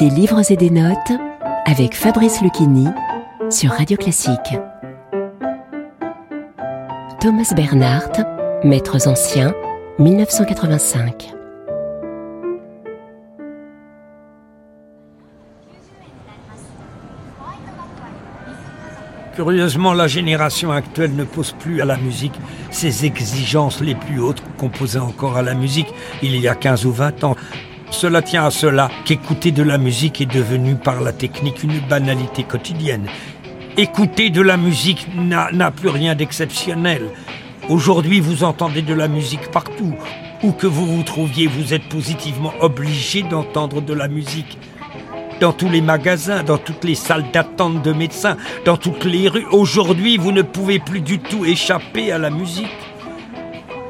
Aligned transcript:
Des 0.00 0.08
livres 0.08 0.50
et 0.50 0.56
des 0.56 0.70
notes 0.70 1.12
avec 1.66 1.94
Fabrice 1.94 2.40
Lucchini 2.40 2.86
sur 3.50 3.72
Radio 3.72 3.98
Classique. 3.98 4.56
Thomas 7.20 7.52
Bernhardt, 7.54 8.24
Maîtres 8.64 9.06
anciens, 9.06 9.52
1985. 9.98 11.34
Curieusement, 19.34 19.92
la 19.92 20.08
génération 20.08 20.72
actuelle 20.72 21.14
ne 21.14 21.24
pose 21.24 21.52
plus 21.52 21.82
à 21.82 21.84
la 21.84 21.98
musique 21.98 22.40
ces 22.70 23.04
exigences 23.04 23.82
les 23.82 23.94
plus 23.94 24.18
hautes 24.18 24.42
qu'on 24.56 24.70
posait 24.70 24.98
encore 24.98 25.36
à 25.36 25.42
la 25.42 25.52
musique 25.52 25.88
il 26.22 26.40
y 26.40 26.48
a 26.48 26.54
15 26.54 26.86
ou 26.86 26.92
20 26.92 27.24
ans. 27.24 27.36
Cela 27.90 28.22
tient 28.22 28.44
à 28.44 28.50
cela 28.50 28.90
qu'écouter 29.04 29.50
de 29.50 29.62
la 29.62 29.76
musique 29.76 30.20
est 30.20 30.32
devenu 30.32 30.76
par 30.76 31.00
la 31.00 31.12
technique 31.12 31.62
une 31.62 31.80
banalité 31.80 32.44
quotidienne. 32.44 33.06
Écouter 33.76 34.30
de 34.30 34.40
la 34.40 34.56
musique 34.56 35.06
n'a 35.14 35.70
plus 35.70 35.88
rien 35.88 36.14
d'exceptionnel. 36.14 37.10
Aujourd'hui, 37.68 38.20
vous 38.20 38.44
entendez 38.44 38.82
de 38.82 38.94
la 38.94 39.08
musique 39.08 39.50
partout. 39.50 39.94
Où 40.42 40.52
que 40.52 40.66
vous 40.66 40.86
vous 40.86 41.02
trouviez, 41.02 41.46
vous 41.46 41.74
êtes 41.74 41.88
positivement 41.88 42.54
obligé 42.60 43.22
d'entendre 43.22 43.82
de 43.82 43.92
la 43.92 44.08
musique 44.08 44.56
dans 45.40 45.52
tous 45.52 45.68
les 45.68 45.80
magasins, 45.80 46.42
dans 46.42 46.58
toutes 46.58 46.84
les 46.84 46.94
salles 46.94 47.26
d'attente 47.32 47.82
de 47.82 47.92
médecins, 47.92 48.36
dans 48.64 48.76
toutes 48.76 49.04
les 49.04 49.28
rues. 49.28 49.46
Aujourd'hui, 49.50 50.16
vous 50.16 50.32
ne 50.32 50.42
pouvez 50.42 50.78
plus 50.78 51.00
du 51.00 51.18
tout 51.18 51.44
échapper 51.44 52.12
à 52.12 52.18
la 52.18 52.30
musique. 52.30 52.66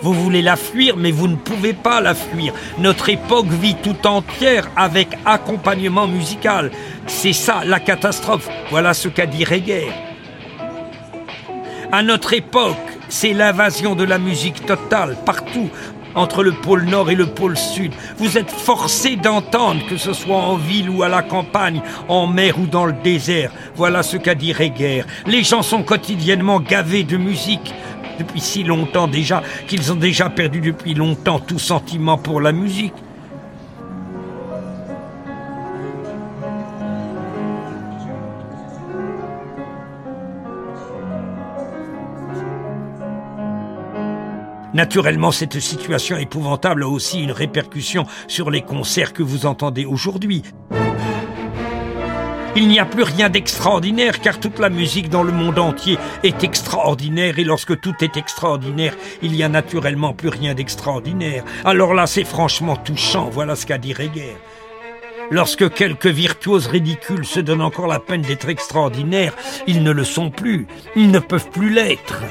Vous 0.00 0.14
voulez 0.14 0.42
la 0.42 0.56
fuir, 0.56 0.96
mais 0.96 1.10
vous 1.10 1.26
ne 1.26 1.36
pouvez 1.36 1.72
pas 1.72 2.00
la 2.00 2.14
fuir. 2.14 2.52
Notre 2.78 3.08
époque 3.08 3.48
vit 3.48 3.74
tout 3.74 4.06
entière 4.06 4.68
avec 4.76 5.08
accompagnement 5.24 6.06
musical. 6.06 6.70
C'est 7.06 7.32
ça 7.32 7.62
la 7.64 7.80
catastrophe. 7.80 8.48
Voilà 8.70 8.94
ce 8.94 9.08
qu'a 9.08 9.26
dit 9.26 9.44
Reger. 9.44 9.92
À 11.90 12.02
notre 12.02 12.34
époque, 12.34 12.76
c'est 13.08 13.32
l'invasion 13.32 13.94
de 13.94 14.04
la 14.04 14.18
musique 14.18 14.66
totale 14.66 15.16
partout 15.24 15.70
entre 16.14 16.42
le 16.42 16.52
pôle 16.52 16.84
nord 16.84 17.10
et 17.10 17.14
le 17.14 17.26
pôle 17.26 17.56
sud. 17.56 17.92
Vous 18.18 18.38
êtes 18.38 18.50
forcé 18.50 19.16
d'entendre, 19.16 19.86
que 19.88 19.96
ce 19.96 20.12
soit 20.12 20.36
en 20.36 20.56
ville 20.56 20.90
ou 20.90 21.02
à 21.02 21.08
la 21.08 21.22
campagne, 21.22 21.80
en 22.08 22.26
mer 22.26 22.58
ou 22.58 22.66
dans 22.66 22.86
le 22.86 22.92
désert. 22.92 23.52
Voilà 23.74 24.02
ce 24.02 24.16
qu'a 24.16 24.34
dit 24.34 24.52
Reger. 24.52 25.04
Les 25.26 25.42
gens 25.42 25.62
sont 25.62 25.82
quotidiennement 25.82 26.60
gavés 26.60 27.04
de 27.04 27.16
musique 27.16 27.74
depuis 28.18 28.40
si 28.40 28.64
longtemps 28.64 29.08
déjà 29.08 29.42
qu'ils 29.66 29.92
ont 29.92 29.96
déjà 29.96 30.30
perdu 30.30 30.60
depuis 30.60 30.94
longtemps 30.94 31.38
tout 31.38 31.58
sentiment 31.58 32.18
pour 32.18 32.40
la 32.40 32.52
musique. 32.52 32.94
Naturellement, 44.78 45.32
cette 45.32 45.58
situation 45.58 46.18
épouvantable 46.18 46.84
a 46.84 46.88
aussi 46.88 47.20
une 47.20 47.32
répercussion 47.32 48.06
sur 48.28 48.48
les 48.48 48.62
concerts 48.62 49.12
que 49.12 49.24
vous 49.24 49.44
entendez 49.44 49.84
aujourd'hui. 49.84 50.44
Il 52.60 52.66
n'y 52.66 52.80
a 52.80 52.84
plus 52.84 53.04
rien 53.04 53.28
d'extraordinaire 53.28 54.20
car 54.20 54.40
toute 54.40 54.58
la 54.58 54.68
musique 54.68 55.08
dans 55.08 55.22
le 55.22 55.30
monde 55.30 55.60
entier 55.60 55.96
est 56.24 56.42
extraordinaire 56.42 57.38
et 57.38 57.44
lorsque 57.44 57.78
tout 57.78 57.94
est 58.00 58.16
extraordinaire, 58.16 58.96
il 59.22 59.30
n'y 59.30 59.44
a 59.44 59.48
naturellement 59.48 60.12
plus 60.12 60.28
rien 60.28 60.54
d'extraordinaire. 60.54 61.44
Alors 61.64 61.94
là, 61.94 62.08
c'est 62.08 62.24
franchement 62.24 62.74
touchant, 62.74 63.30
voilà 63.30 63.54
ce 63.54 63.64
qu'a 63.64 63.78
dit 63.78 63.92
Reger. 63.92 64.36
Lorsque 65.30 65.72
quelques 65.72 66.08
virtuoses 66.08 66.66
ridicules 66.66 67.24
se 67.24 67.38
donnent 67.38 67.62
encore 67.62 67.86
la 67.86 68.00
peine 68.00 68.22
d'être 68.22 68.48
extraordinaires, 68.48 69.36
ils 69.68 69.84
ne 69.84 69.92
le 69.92 70.02
sont 70.02 70.30
plus, 70.30 70.66
ils 70.96 71.12
ne 71.12 71.20
peuvent 71.20 71.50
plus 71.50 71.72
l'être. 71.72 72.24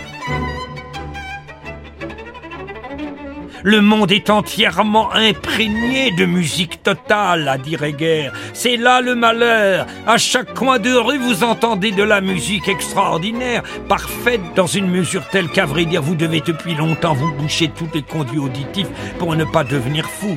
Le 3.64 3.82
monde 3.82 4.12
est 4.12 4.30
entièrement 4.30 5.12
imprégné 5.14 6.12
de 6.12 6.26
musique 6.26 6.84
totale, 6.84 7.48
a 7.48 7.58
dit 7.58 7.76
Reger. 7.76 8.32
C'est 8.54 8.78
là 8.78 9.02
le 9.02 9.16
malheur. 9.16 9.88
À 10.06 10.18
chaque 10.18 10.54
coin 10.54 10.80
de 10.80 10.94
rue, 10.94 11.18
vous 11.18 11.44
entendez 11.44 11.92
de 11.92 12.04
la 12.04 12.22
musique 12.22 12.68
extraordinaire, 12.68 13.64
parfaite 13.88 14.42
dans 14.56 14.68
une 14.68 14.88
mesure 14.88 15.28
telle 15.30 15.50
qu'à 15.50 15.66
vrai 15.66 15.86
dire, 15.86 16.02
vous 16.02 16.16
devez 16.16 16.42
depuis 16.42 16.76
longtemps 16.76 17.14
vous 17.14 17.34
boucher 17.34 17.70
tous 17.70 17.90
les 17.94 18.04
conduits 18.04 18.40
auditifs 18.40 18.90
pour 19.18 19.36
ne 19.36 19.44
pas 19.44 19.64
devenir 19.64 20.06
fou. 20.06 20.36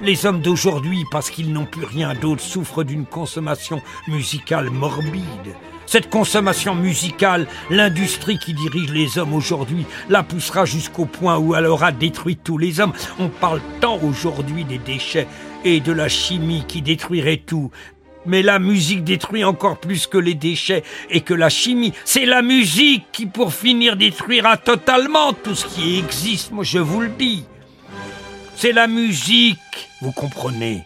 Les 0.00 0.24
hommes 0.24 0.40
d'aujourd'hui, 0.40 1.04
parce 1.10 1.28
qu'ils 1.28 1.52
n'ont 1.52 1.66
plus 1.66 1.84
rien 1.84 2.14
d'autre, 2.14 2.40
souffrent 2.40 2.82
d'une 2.82 3.04
consommation 3.04 3.82
musicale 4.06 4.70
morbide. 4.70 5.54
Cette 5.88 6.10
consommation 6.10 6.74
musicale, 6.74 7.46
l'industrie 7.70 8.38
qui 8.38 8.52
dirige 8.52 8.92
les 8.92 9.16
hommes 9.16 9.32
aujourd'hui, 9.32 9.86
la 10.10 10.22
poussera 10.22 10.66
jusqu'au 10.66 11.06
point 11.06 11.38
où 11.38 11.54
elle 11.54 11.64
aura 11.64 11.92
détruit 11.92 12.36
tous 12.36 12.58
les 12.58 12.78
hommes. 12.78 12.92
On 13.18 13.30
parle 13.30 13.62
tant 13.80 13.98
aujourd'hui 14.02 14.66
des 14.66 14.76
déchets 14.76 15.26
et 15.64 15.80
de 15.80 15.90
la 15.90 16.10
chimie 16.10 16.64
qui 16.68 16.82
détruirait 16.82 17.38
tout. 17.38 17.70
Mais 18.26 18.42
la 18.42 18.58
musique 18.58 19.02
détruit 19.02 19.44
encore 19.44 19.80
plus 19.80 20.06
que 20.06 20.18
les 20.18 20.34
déchets 20.34 20.82
et 21.08 21.22
que 21.22 21.32
la 21.32 21.48
chimie. 21.48 21.94
C'est 22.04 22.26
la 22.26 22.42
musique 22.42 23.06
qui, 23.10 23.24
pour 23.24 23.54
finir, 23.54 23.96
détruira 23.96 24.58
totalement 24.58 25.32
tout 25.32 25.54
ce 25.54 25.64
qui 25.64 25.98
existe, 25.98 26.52
moi 26.52 26.64
je 26.64 26.80
vous 26.80 27.00
le 27.00 27.08
dis. 27.08 27.46
C'est 28.56 28.72
la 28.72 28.88
musique, 28.88 29.88
vous 30.02 30.12
comprenez. 30.12 30.84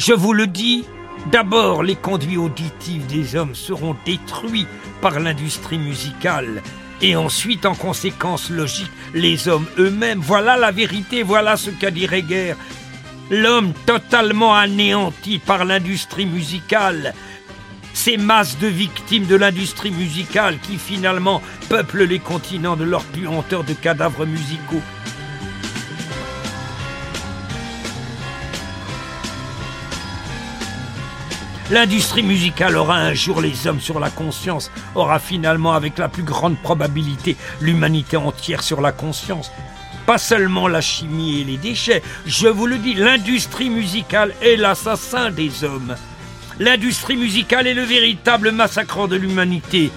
Je 0.00 0.14
vous 0.14 0.32
le 0.32 0.46
dis, 0.46 0.86
d'abord 1.30 1.82
les 1.82 1.94
conduits 1.94 2.38
auditifs 2.38 3.06
des 3.06 3.36
hommes 3.36 3.54
seront 3.54 3.94
détruits 4.06 4.66
par 5.02 5.20
l'industrie 5.20 5.76
musicale. 5.76 6.62
Et 7.02 7.16
ensuite, 7.16 7.66
en 7.66 7.74
conséquence 7.74 8.48
logique, 8.48 8.90
les 9.12 9.46
hommes 9.46 9.66
eux-mêmes. 9.76 10.20
Voilà 10.20 10.56
la 10.56 10.70
vérité, 10.70 11.22
voilà 11.22 11.58
ce 11.58 11.68
qu'a 11.68 11.90
dit 11.90 12.06
Reger. 12.06 12.54
L'homme 13.28 13.74
totalement 13.84 14.54
anéanti 14.54 15.38
par 15.38 15.66
l'industrie 15.66 16.24
musicale. 16.24 17.12
Ces 17.92 18.16
masses 18.16 18.58
de 18.58 18.68
victimes 18.68 19.26
de 19.26 19.36
l'industrie 19.36 19.90
musicale 19.90 20.56
qui 20.60 20.78
finalement 20.78 21.42
peuplent 21.68 22.04
les 22.04 22.20
continents 22.20 22.76
de 22.76 22.84
leur 22.84 23.04
puanteur 23.04 23.64
de 23.64 23.74
cadavres 23.74 24.24
musicaux. 24.24 24.80
L'industrie 31.70 32.24
musicale 32.24 32.76
aura 32.76 32.96
un 32.96 33.14
jour 33.14 33.40
les 33.40 33.68
hommes 33.68 33.80
sur 33.80 34.00
la 34.00 34.10
conscience, 34.10 34.72
aura 34.96 35.20
finalement 35.20 35.72
avec 35.72 35.98
la 35.98 36.08
plus 36.08 36.24
grande 36.24 36.58
probabilité 36.58 37.36
l'humanité 37.60 38.16
entière 38.16 38.64
sur 38.64 38.80
la 38.80 38.90
conscience. 38.90 39.52
Pas 40.04 40.18
seulement 40.18 40.66
la 40.66 40.80
chimie 40.80 41.40
et 41.40 41.44
les 41.44 41.58
déchets, 41.58 42.02
je 42.26 42.48
vous 42.48 42.66
le 42.66 42.78
dis, 42.78 42.94
l'industrie 42.94 43.70
musicale 43.70 44.34
est 44.42 44.56
l'assassin 44.56 45.30
des 45.30 45.62
hommes. 45.62 45.94
L'industrie 46.58 47.16
musicale 47.16 47.68
est 47.68 47.74
le 47.74 47.84
véritable 47.84 48.50
massacrant 48.50 49.06
de 49.06 49.14
l'humanité 49.14 49.92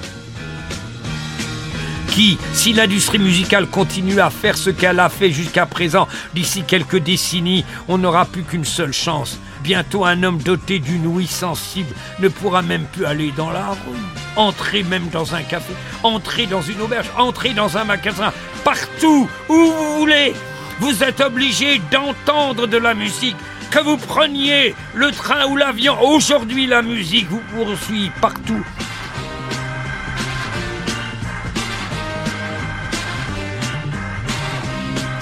qui, 2.14 2.38
si 2.54 2.74
l'industrie 2.74 3.18
musicale 3.18 3.66
continue 3.66 4.20
à 4.20 4.30
faire 4.30 4.56
ce 4.56 4.70
qu'elle 4.70 5.00
a 5.00 5.10
fait 5.10 5.32
jusqu'à 5.32 5.66
présent, 5.66 6.08
d'ici 6.36 6.62
quelques 6.62 7.00
décennies, 7.00 7.66
on 7.88 7.98
n'aura 7.98 8.26
plus 8.26 8.44
qu'une 8.44 8.66
seule 8.66 8.94
chance. 8.94 9.40
Bientôt 9.63 10.04
un 10.04 10.24
homme 10.24 10.39
doté 10.39 10.80
d'une 10.80 11.07
ouïe 11.07 11.25
sensible 11.25 11.95
ne 12.19 12.27
pourra 12.27 12.62
même 12.62 12.83
plus 12.92 13.06
aller 13.06 13.31
dans 13.31 13.50
la 13.50 13.69
rue, 13.69 14.04
entrer 14.36 14.83
même 14.83 15.07
dans 15.07 15.36
un 15.36 15.42
café, 15.42 15.71
entrer 16.04 16.48
dans 16.48 16.62
une 16.62 16.81
auberge, 16.81 17.10
entrer 17.18 17.54
dans 17.54 17.77
un 17.77 17.86
magasin, 17.86 18.33
partout 18.65 19.30
où 19.48 19.54
vous 19.54 20.00
voulez. 20.00 20.33
Vous 20.81 21.01
êtes 21.01 21.21
obligé 21.21 21.80
d'entendre 21.92 22.68
de 22.68 22.77
la 22.77 22.94
musique. 22.94 23.38
Que 23.71 23.80
vous 23.80 23.95
preniez 23.95 24.75
le 24.94 25.12
train 25.12 25.45
ou 25.48 25.56
l'avion, 25.56 25.98
aujourd'hui 26.01 26.68
la 26.68 26.81
musique 26.81 27.30
vous 27.30 27.42
poursuit 27.56 28.12
partout. 28.19 28.66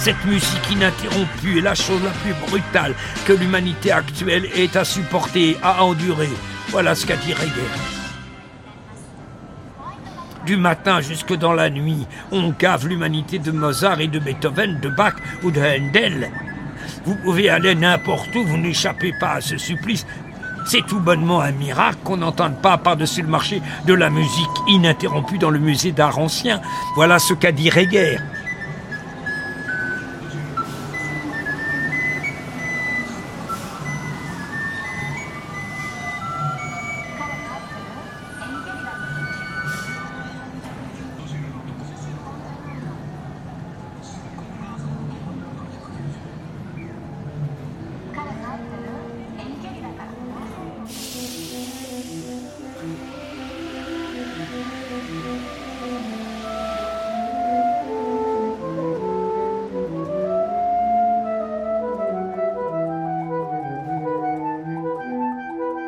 Cette 0.02 0.26
musique 0.26 0.72
ininterrompue 0.72 1.60
est 1.60 1.62
la 1.62 1.76
chose 1.76 2.02
la 2.04 2.10
plus 2.10 2.34
brutale 2.48 2.96
que 3.28 3.34
l'humanité 3.34 3.92
actuelle 3.92 4.50
ait 4.56 4.76
à 4.76 4.84
supporter, 4.84 5.58
à 5.62 5.84
endurer. 5.84 6.32
Voilà 6.70 6.96
ce 6.96 7.06
qu'a 7.06 7.18
dit 7.18 7.32
Reger. 7.36 7.70
Du 10.44 10.58
matin 10.58 11.02
jusque 11.02 11.36
dans 11.36 11.54
la 11.54 11.70
nuit, 11.70 12.08
on 12.32 12.50
gave 12.50 12.88
l'humanité 12.88 13.38
de 13.38 13.52
Mozart 13.52 14.02
et 14.02 14.08
de 14.08 14.18
Beethoven, 14.18 14.80
de 14.80 14.90
Bach 14.90 15.14
ou 15.44 15.52
de 15.52 15.62
Handel. 15.62 16.32
Vous 17.06 17.14
pouvez 17.14 17.52
aller 17.52 17.76
n'importe 17.76 18.36
où, 18.36 18.44
vous 18.44 18.58
n'échappez 18.58 19.14
pas 19.20 19.34
à 19.34 19.42
ce 19.42 19.60
supplice. 19.60 20.08
C'est 20.66 20.86
tout 20.88 21.00
bonnement 21.00 21.42
un 21.42 21.52
miracle 21.52 22.00
qu'on 22.04 22.18
n'entende 22.18 22.60
pas 22.60 22.80
par-dessus 22.80 23.22
le 23.22 23.28
marché 23.28 23.62
de 23.86 23.94
la 23.94 24.10
musique 24.10 24.50
ininterrompue 24.68 25.38
dans 25.38 25.52
le 25.52 25.60
musée 25.60 25.92
d'art 25.92 26.18
ancien. 26.18 26.60
Voilà 26.96 27.20
ce 27.20 27.36
qu'a 27.36 27.52
dit 27.52 27.70
Reger. 27.70 28.18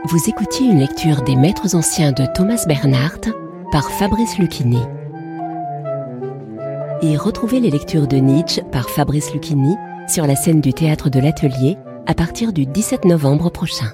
Vous 0.05 0.19
écoutiez 0.27 0.65
une 0.65 0.79
lecture 0.79 1.21
des 1.21 1.38
Maîtres 1.38 1.75
anciens 1.75 2.11
de 2.11 2.25
Thomas 2.35 2.65
Bernhardt 2.67 3.31
par 3.71 3.89
Fabrice 3.89 4.38
Lucchini. 4.38 4.81
Et 7.01 7.15
retrouvez 7.15 7.61
les 7.61 7.71
lectures 7.71 8.05
de 8.05 8.17
Nietzsche 8.17 8.61
par 8.69 8.89
Fabrice 8.89 9.33
Lucchini 9.33 9.77
sur 10.09 10.27
la 10.27 10.35
scène 10.35 10.59
du 10.59 10.73
théâtre 10.73 11.09
de 11.09 11.21
l'Atelier 11.21 11.77
à 12.05 12.13
partir 12.13 12.51
du 12.51 12.65
17 12.65 13.05
novembre 13.05 13.50
prochain. 13.50 13.94